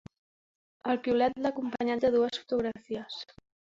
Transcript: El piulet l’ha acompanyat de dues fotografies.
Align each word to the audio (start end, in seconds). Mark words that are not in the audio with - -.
El 0.93 0.97
piulet 1.07 1.37
l’ha 1.43 1.51
acompanyat 1.55 2.03
de 2.07 2.13
dues 2.17 2.43
fotografies. 2.47 3.21